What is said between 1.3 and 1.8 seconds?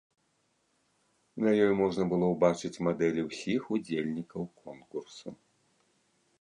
На ёй